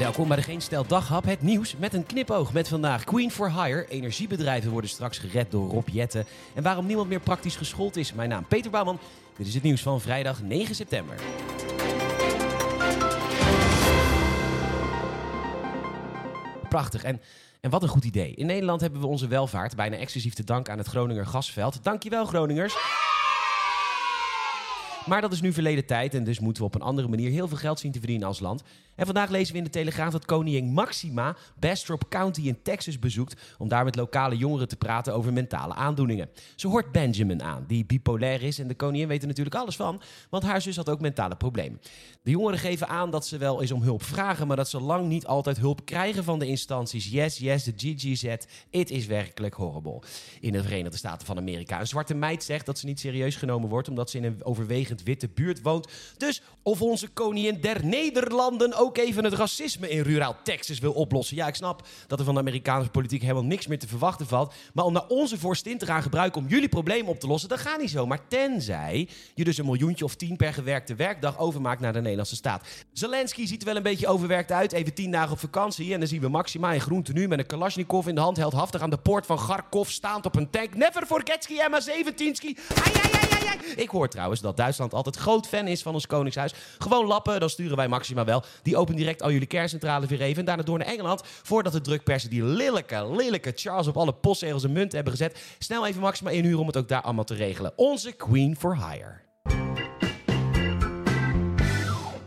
[0.00, 2.52] Welkom bij de Geen Stel Daghap, het nieuws met een knipoog.
[2.52, 3.86] Met vandaag Queen for Hire.
[3.88, 6.24] Energiebedrijven worden straks gered door Rob Jetten.
[6.54, 8.12] En waarom niemand meer praktisch geschoold is.
[8.12, 8.98] Mijn naam Peter Bouwman.
[9.36, 11.16] Dit is het nieuws van vrijdag 9 september.
[16.68, 17.02] Prachtig.
[17.02, 17.20] En,
[17.60, 18.34] en wat een goed idee.
[18.34, 21.84] In Nederland hebben we onze welvaart bijna exclusief te danken aan het Groninger gasveld.
[21.84, 22.76] Dankjewel Groningers.
[25.10, 27.48] Maar dat is nu verleden tijd en dus moeten we op een andere manier heel
[27.48, 28.62] veel geld zien te verdienen als land.
[28.94, 33.54] En vandaag lezen we in de Telegraaf dat koningin Maxima Bastrop County in Texas bezoekt
[33.58, 36.28] om daar met lokale jongeren te praten over mentale aandoeningen.
[36.56, 40.00] Ze hoort Benjamin aan, die bipolair is en de koningin weet er natuurlijk alles van,
[40.30, 41.80] want haar zus had ook mentale problemen.
[42.22, 45.08] De jongeren geven aan dat ze wel eens om hulp vragen, maar dat ze lang
[45.08, 47.10] niet altijd hulp krijgen van de instanties.
[47.10, 48.34] Yes, yes, de GGZ,
[48.70, 50.02] it is werkelijk horrible.
[50.40, 51.80] In de Verenigde Staten van Amerika.
[51.80, 54.99] Een zwarte meid zegt dat ze niet serieus genomen wordt omdat ze in een overwegend
[55.02, 55.88] witte buurt woont.
[56.16, 61.36] Dus of onze koningin der Nederlanden ook even het racisme in ruraal Texas wil oplossen.
[61.36, 64.54] Ja, ik snap dat er van de Amerikaanse politiek helemaal niks meer te verwachten valt.
[64.74, 67.58] Maar om naar onze vorstin te gaan gebruiken om jullie problemen op te lossen, dat
[67.58, 68.06] gaat niet zo.
[68.06, 72.36] Maar tenzij je dus een miljoentje of tien per gewerkte werkdag overmaakt naar de Nederlandse
[72.36, 72.66] staat.
[72.92, 74.72] Zelensky ziet er wel een beetje overwerkt uit.
[74.72, 75.92] Even tien dagen op vakantie.
[75.92, 78.36] En dan zien we Maxima in groen tenue met een Kalashnikov in de hand.
[78.36, 80.74] Heldhaftig aan de poort van Kharkov staand op een tank.
[80.74, 82.56] Never forget ski MH17 ski.
[82.74, 83.58] Ai, ai, ai, ai, ai.
[83.76, 86.54] Ik hoor trouwens dat Duitsland altijd groot fan is van ons koningshuis.
[86.78, 88.42] Gewoon lappen, dan sturen wij Maxima wel.
[88.62, 90.38] Die open direct al jullie kerncentrale weer even.
[90.38, 91.22] En daarna door naar Engeland.
[91.24, 95.38] Voordat de drukpersen die lelijke, lelijke Charles op alle postzegels en munten hebben gezet.
[95.58, 97.72] Snel even Maxima inhuren om het ook daar allemaal te regelen.
[97.76, 99.29] Onze Queen for Hire.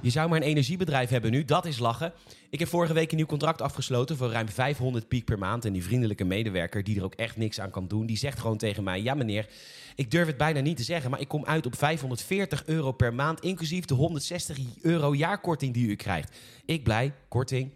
[0.04, 2.14] Je zou maar een energiebedrijf hebben nu, dat is lachen.
[2.50, 5.66] Ik heb vorige week een nieuw contract afgesloten voor ruim 500 piek per maand.
[5.66, 8.58] En die vriendelijke medewerker, die er ook echt niks aan kan doen, die zegt gewoon
[8.58, 9.48] tegen mij: Ja, meneer,
[9.96, 13.14] ik durf het bijna niet te zeggen, maar ik kom uit op 540 euro per
[13.14, 16.36] maand, inclusief de 160 euro jaarkorting die u krijgt.
[16.66, 17.72] Ik blij, korting.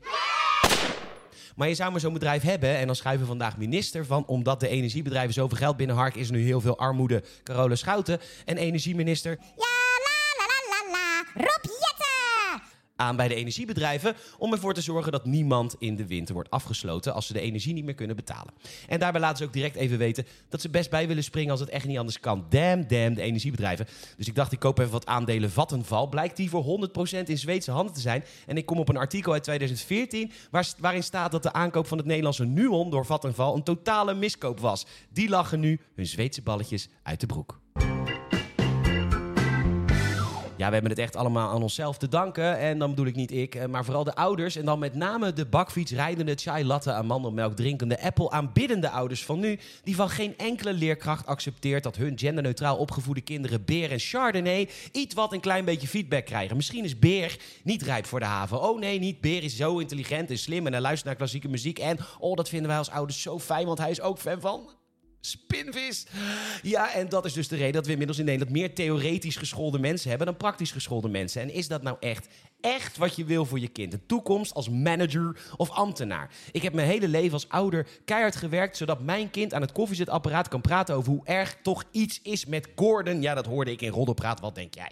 [1.55, 2.77] Maar je zou maar zo'n bedrijf hebben.
[2.77, 4.25] En dan schuiven we vandaag minister van.
[4.25, 7.23] Omdat de energiebedrijven zoveel geld binnenharken, is er nu heel veel armoede.
[7.43, 8.19] Carole Schouten.
[8.45, 9.65] En energieminister Ja,
[10.05, 10.91] la la la
[11.33, 11.86] la la.
[12.97, 14.15] Aan bij de energiebedrijven.
[14.37, 17.13] Om ervoor te zorgen dat niemand in de winter wordt afgesloten.
[17.13, 18.53] als ze de energie niet meer kunnen betalen.
[18.87, 21.51] En daarbij laten ze ook direct even weten dat ze best bij willen springen.
[21.51, 22.45] als het echt niet anders kan.
[22.49, 23.87] Damn, damn, de energiebedrijven.
[24.17, 26.07] Dus ik dacht, ik koop even wat aandelen Vattenval.
[26.07, 26.89] Blijkt die voor
[27.23, 28.23] 100% in Zweedse handen te zijn.
[28.45, 30.31] En ik kom op een artikel uit 2014.
[30.51, 33.55] Waar, waarin staat dat de aankoop van het Nederlandse Nuon door Vattenval.
[33.55, 34.85] een totale miskoop was.
[35.09, 37.59] Die lachen nu hun Zweedse balletjes uit de broek.
[40.57, 42.57] Ja, we hebben het echt allemaal aan onszelf te danken.
[42.57, 44.55] En dan bedoel ik niet ik, eh, maar vooral de ouders.
[44.55, 49.39] En dan met name de bakfiets rijdende, chai latte, amandelmelk drinkende, Apple aanbiddende ouders van
[49.39, 49.59] nu.
[49.83, 55.15] Die van geen enkele leerkracht accepteert dat hun genderneutraal opgevoede kinderen Beer en Chardonnay iets
[55.15, 56.55] wat een klein beetje feedback krijgen.
[56.55, 58.61] Misschien is Beer niet rijp voor de haven.
[58.61, 61.79] Oh nee, niet Beer is zo intelligent en slim en hij luistert naar klassieke muziek.
[61.79, 64.69] En oh, dat vinden wij als ouders zo fijn, want hij is ook fan van
[65.27, 66.05] spinvis.
[66.61, 69.79] Ja, en dat is dus de reden dat we inmiddels in Nederland meer theoretisch geschoolde
[69.79, 71.41] mensen hebben dan praktisch geschoolde mensen.
[71.41, 72.27] En is dat nou echt,
[72.61, 73.93] echt wat je wil voor je kind?
[73.93, 76.29] Een toekomst als manager of ambtenaar?
[76.51, 80.47] Ik heb mijn hele leven als ouder keihard gewerkt zodat mijn kind aan het koffiezetapparaat
[80.47, 83.21] kan praten over hoe erg toch iets is met Gordon.
[83.21, 84.39] Ja, dat hoorde ik in Roddelpraat.
[84.39, 84.91] Wat denk jij?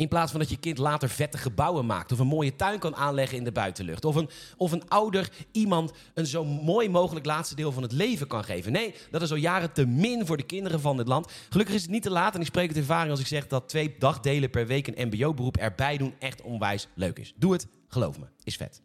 [0.00, 2.12] In plaats van dat je kind later vette gebouwen maakt.
[2.12, 4.04] Of een mooie tuin kan aanleggen in de buitenlucht.
[4.04, 8.26] Of een, of een ouder iemand een zo mooi mogelijk laatste deel van het leven
[8.26, 8.72] kan geven.
[8.72, 11.32] Nee, dat is al jaren te min voor de kinderen van dit land.
[11.48, 12.34] Gelukkig is het niet te laat.
[12.34, 15.56] En ik spreek het ervaring als ik zeg dat twee dagdelen per week een mbo-beroep
[15.56, 17.34] erbij doen echt onwijs leuk is.
[17.36, 18.82] Doe het, geloof me, is vet.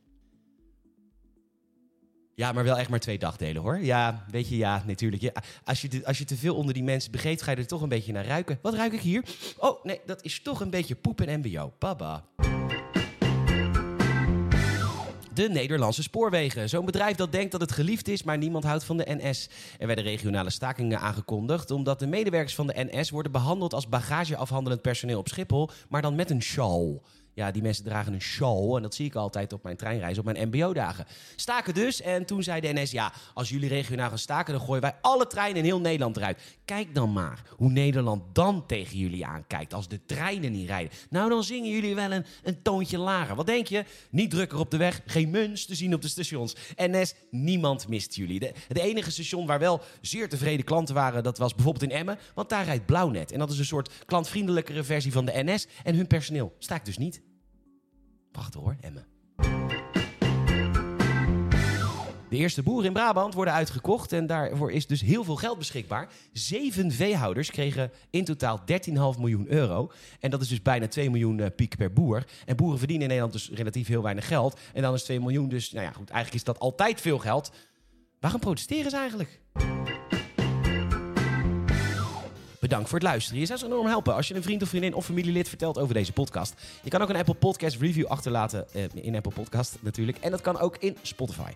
[2.36, 3.80] Ja, maar wel echt maar twee dagdelen hoor.
[3.80, 5.22] Ja, weet je, ja, natuurlijk.
[5.22, 5.32] Ja,
[5.64, 7.90] als, je als je te veel onder die mensen begeeft, ga je er toch een
[7.90, 8.60] beetje naar ruiken.
[8.62, 9.24] Wat ruik ik hier?
[9.58, 11.74] Oh, nee, dat is toch een beetje poep en mbo.
[11.80, 12.26] Baba.
[15.34, 16.70] De Nederlandse Spoorwegen.
[16.70, 19.50] Zo'n bedrijf dat denkt dat het geliefd is, maar niemand houdt van de NS.
[19.80, 24.82] Er werden regionale stakingen aangekondigd omdat de medewerkers van de NS worden behandeld als bagageafhandelend
[24.82, 27.02] personeel op Schiphol, maar dan met een shawl.
[27.36, 30.26] Ja, die mensen dragen een shawl en dat zie ik altijd op mijn treinreis, op
[30.26, 31.06] mijn mbo-dagen.
[31.36, 34.82] Staken dus en toen zei de NS, ja, als jullie regionaal gaan staken, dan gooien
[34.82, 36.42] wij alle treinen in heel Nederland eruit.
[36.66, 40.92] Kijk dan maar hoe Nederland dan tegen jullie aankijkt als de treinen niet rijden.
[41.10, 43.36] Nou, dan zingen jullie wel een, een toontje lager.
[43.36, 43.86] Wat denk je?
[44.10, 46.56] Niet drukker op de weg, geen muns te zien op de stations.
[46.76, 48.40] NS, niemand mist jullie.
[48.40, 52.50] De, enige station waar wel zeer tevreden klanten waren, dat was bijvoorbeeld in Emmen, want
[52.50, 53.32] daar rijdt Blauwnet.
[53.32, 56.98] En dat is een soort klantvriendelijkere versie van de NS en hun personeel staakt dus
[56.98, 57.25] niet.
[58.36, 59.06] Wacht hoor, Emmen.
[62.30, 66.10] De eerste boeren in Brabant worden uitgekocht en daarvoor is dus heel veel geld beschikbaar.
[66.34, 68.66] Zeven veehouders kregen in totaal 13,5
[69.20, 69.92] miljoen euro.
[70.20, 72.24] En dat is dus bijna 2 miljoen eh, piek per boer.
[72.46, 74.60] En boeren verdienen in Nederland dus relatief heel weinig geld.
[74.74, 77.52] En dan is 2 miljoen dus, nou ja goed, eigenlijk is dat altijd veel geld.
[78.20, 79.40] Waarom protesteren ze eigenlijk?
[82.66, 83.40] Bedankt voor het luisteren.
[83.40, 85.94] Je zou ze enorm helpen als je een vriend of vriendin of familielid vertelt over
[85.94, 86.54] deze podcast.
[86.84, 90.18] Je kan ook een Apple Podcast review achterlaten eh, in Apple Podcast natuurlijk.
[90.18, 91.52] En dat kan ook in Spotify.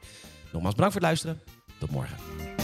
[0.52, 1.42] Nogmaals bedankt voor het luisteren.
[1.80, 2.59] Tot morgen.